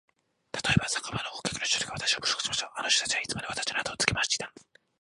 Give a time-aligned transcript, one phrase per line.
[0.51, 2.73] たとえば、酒場のお客の一人がわたしを侮辱しました。
[2.75, 4.67] あの人たちはいつでもわたしのあとをつけ廻していたんです。